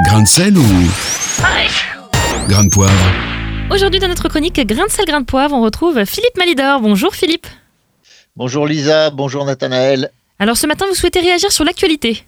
[0.00, 0.62] Grain de sel ou
[2.48, 2.92] grain de poivre
[3.70, 6.80] Aujourd'hui, dans notre chronique Grain de sel, grain de poivre, on retrouve Philippe Malidor.
[6.80, 7.46] Bonjour Philippe.
[8.34, 10.10] Bonjour Lisa, bonjour Nathanaël.
[10.38, 12.24] Alors ce matin, vous souhaitez réagir sur l'actualité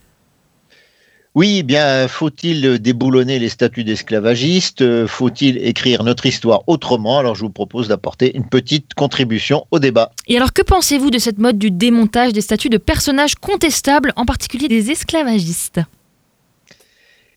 [1.34, 5.06] Oui, eh bien, faut-il déboulonner les statuts d'esclavagistes?
[5.06, 7.18] Faut-il écrire notre histoire autrement?
[7.18, 10.12] Alors je vous propose d'apporter une petite contribution au débat.
[10.28, 14.26] Et alors que pensez-vous de cette mode du démontage des statuts de personnages contestables, en
[14.26, 15.80] particulier des esclavagistes?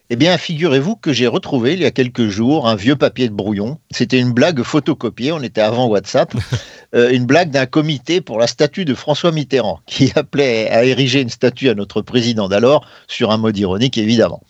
[0.09, 3.33] Eh bien, figurez-vous que j'ai retrouvé il y a quelques jours un vieux papier de
[3.33, 3.77] brouillon.
[3.91, 6.33] C'était une blague photocopiée, on était avant WhatsApp,
[7.11, 11.29] une blague d'un comité pour la statue de François Mitterrand, qui appelait à ériger une
[11.29, 14.41] statue à notre président d'alors, sur un mode ironique évidemment.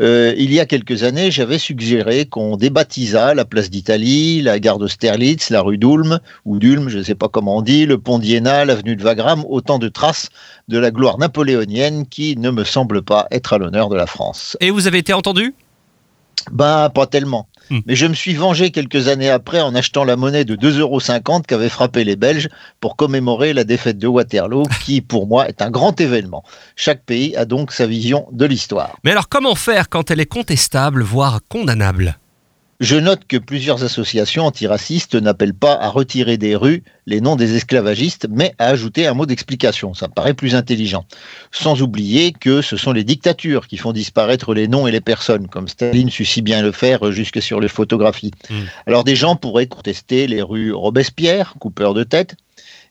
[0.00, 4.78] Euh, il y a quelques années, j'avais suggéré qu'on débaptisât la place d'Italie, la gare
[4.78, 8.18] d'Austerlitz, la rue d'Ulm, ou d'Ulm, je ne sais pas comment on dit, le pont
[8.18, 10.28] d'Iéna, l'avenue de Wagram, autant de traces
[10.68, 14.56] de la gloire napoléonienne qui ne me semble pas être à l'honneur de la France.
[14.60, 15.54] Et vous avez été entendu?
[16.50, 17.48] Bah, pas tellement.
[17.70, 17.80] Hmm.
[17.86, 21.40] Mais je me suis vengé quelques années après en achetant la monnaie de 2,50 euros
[21.46, 22.48] qu'avaient frappé les Belges
[22.80, 26.44] pour commémorer la défaite de Waterloo, qui pour moi est un grand événement.
[26.76, 28.96] Chaque pays a donc sa vision de l'histoire.
[29.04, 32.18] Mais alors comment faire quand elle est contestable, voire condamnable?
[32.82, 37.54] Je note que plusieurs associations antiracistes n'appellent pas à retirer des rues les noms des
[37.54, 39.94] esclavagistes, mais à ajouter un mot d'explication.
[39.94, 41.06] Ça me paraît plus intelligent.
[41.52, 45.46] Sans oublier que ce sont les dictatures qui font disparaître les noms et les personnes,
[45.46, 48.32] comme Staline sut si bien le faire jusque sur les photographies.
[48.50, 48.54] Mm.
[48.88, 52.34] Alors des gens pourraient contester les rues Robespierre, coupeur de tête,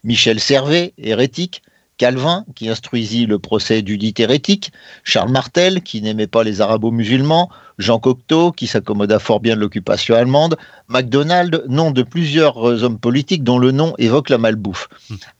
[0.05, 1.63] Michel Servet, hérétique,
[2.01, 4.71] Calvin, qui instruisit le procès du dit hérétique,
[5.03, 7.49] Charles Martel, qui n'aimait pas les arabo-musulmans,
[7.81, 12.99] Jean Cocteau, qui s'accommoda fort bien de l'occupation allemande, MacDonald, nom de plusieurs euh, hommes
[12.99, 14.87] politiques dont le nom évoque la malbouffe.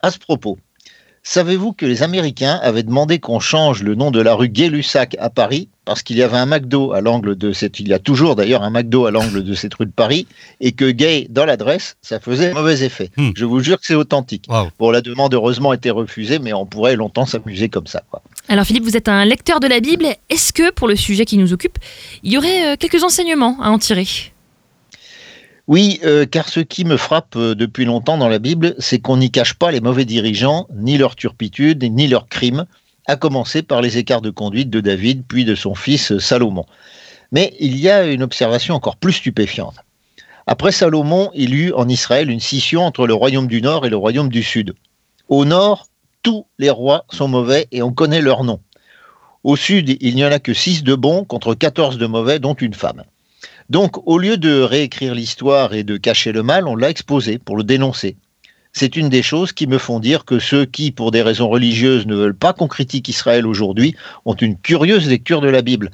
[0.02, 0.58] À ce propos,
[1.24, 5.30] savez-vous que les Américains avaient demandé qu'on change le nom de la rue Gay-Lussac à
[5.30, 8.36] Paris parce qu'il y avait un McDo à l'angle de cette, il y a toujours
[8.36, 10.28] d'ailleurs un McDo à l'angle de cette rue de Paris
[10.60, 13.10] et que gay dans l'adresse, ça faisait mauvais effet.
[13.18, 13.32] Hmm.
[13.36, 14.48] Je vous jure que c'est authentique.
[14.80, 18.04] Bon, la demande heureusement a été refusée, mais on pourrait longtemps s'amuser comme ça.
[18.10, 18.22] Quoi.
[18.48, 20.08] Alors Philippe, vous êtes un lecteur de la Bible.
[20.30, 21.78] Est-ce que, pour le sujet qui nous occupe,
[22.24, 24.08] il y aurait euh, quelques enseignements à en tirer?
[25.68, 29.18] Oui, euh, car ce qui me frappe euh, depuis longtemps dans la Bible, c'est qu'on
[29.18, 32.66] n'y cache pas les mauvais dirigeants, ni leur turpitude, ni leurs crimes,
[33.08, 36.66] à commencer par les écarts de conduite de David, puis de son fils Salomon.
[37.32, 39.76] Mais il y a une observation encore plus stupéfiante.
[40.48, 43.90] Après Salomon, il y eut en Israël une scission entre le royaume du Nord et
[43.90, 44.74] le royaume du Sud.
[45.30, 45.88] Au Nord,
[46.24, 48.62] tous les rois sont mauvais et on connaît leurs noms.
[49.44, 52.54] Au Sud, il n'y en a que 6 de bons contre 14 de mauvais, dont
[52.54, 53.04] une femme.
[53.70, 57.58] Donc, au lieu de réécrire l'histoire et de cacher le mal, on l'a exposé pour
[57.58, 58.18] le dénoncer.
[58.74, 62.06] C'est une des choses qui me font dire que ceux qui, pour des raisons religieuses,
[62.06, 63.96] ne veulent pas qu'on critique Israël aujourd'hui,
[64.26, 65.92] ont une curieuse lecture de la Bible.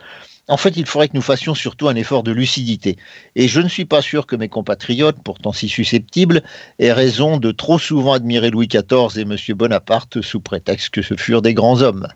[0.50, 2.96] En fait, il faudrait que nous fassions surtout un effort de lucidité.
[3.36, 6.42] Et je ne suis pas sûr que mes compatriotes, pourtant si susceptibles,
[6.80, 9.36] aient raison de trop souvent admirer Louis XIV et M.
[9.56, 12.08] Bonaparte sous prétexte que ce furent des grands hommes.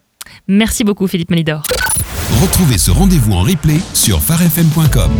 [0.47, 1.63] Merci beaucoup Philippe Malidor.
[2.41, 5.11] Retrouvez ce rendez-vous en replay sur farfm.com.